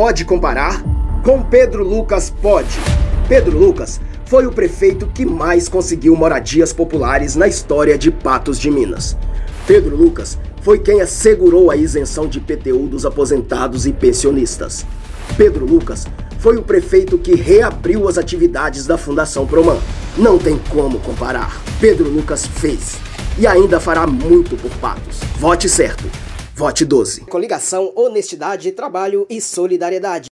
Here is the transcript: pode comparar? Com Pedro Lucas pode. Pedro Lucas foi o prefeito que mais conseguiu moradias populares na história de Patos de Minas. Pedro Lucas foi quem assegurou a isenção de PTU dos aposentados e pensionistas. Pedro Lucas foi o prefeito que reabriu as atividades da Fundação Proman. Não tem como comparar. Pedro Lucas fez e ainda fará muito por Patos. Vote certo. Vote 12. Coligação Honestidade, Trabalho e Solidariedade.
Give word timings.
pode 0.00 0.24
comparar? 0.24 0.82
Com 1.22 1.42
Pedro 1.42 1.84
Lucas 1.84 2.32
pode. 2.40 2.80
Pedro 3.28 3.58
Lucas 3.58 4.00
foi 4.24 4.46
o 4.46 4.50
prefeito 4.50 5.06
que 5.06 5.26
mais 5.26 5.68
conseguiu 5.68 6.16
moradias 6.16 6.72
populares 6.72 7.36
na 7.36 7.46
história 7.46 7.98
de 7.98 8.10
Patos 8.10 8.58
de 8.58 8.70
Minas. 8.70 9.14
Pedro 9.66 9.94
Lucas 9.94 10.38
foi 10.62 10.78
quem 10.78 11.02
assegurou 11.02 11.70
a 11.70 11.76
isenção 11.76 12.26
de 12.26 12.40
PTU 12.40 12.86
dos 12.86 13.04
aposentados 13.04 13.84
e 13.84 13.92
pensionistas. 13.92 14.86
Pedro 15.36 15.66
Lucas 15.66 16.06
foi 16.38 16.56
o 16.56 16.62
prefeito 16.62 17.18
que 17.18 17.34
reabriu 17.34 18.08
as 18.08 18.16
atividades 18.16 18.86
da 18.86 18.96
Fundação 18.96 19.46
Proman. 19.46 19.76
Não 20.16 20.38
tem 20.38 20.58
como 20.70 20.98
comparar. 21.00 21.60
Pedro 21.78 22.08
Lucas 22.08 22.46
fez 22.46 22.96
e 23.38 23.46
ainda 23.46 23.78
fará 23.78 24.06
muito 24.06 24.56
por 24.56 24.70
Patos. 24.78 25.20
Vote 25.38 25.68
certo. 25.68 26.04
Vote 26.60 26.84
12. 26.84 27.22
Coligação 27.22 27.90
Honestidade, 27.96 28.70
Trabalho 28.72 29.26
e 29.30 29.40
Solidariedade. 29.40 30.28